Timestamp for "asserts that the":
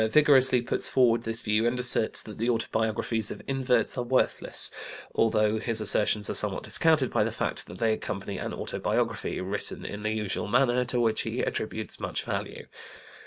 1.79-2.49